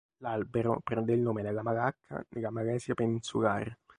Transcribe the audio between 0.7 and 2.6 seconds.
prende il nome dalla Malacca nella